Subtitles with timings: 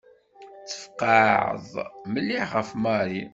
[0.67, 1.69] Tfeqɛeḍ
[2.13, 3.21] mliḥ ɣef Mary.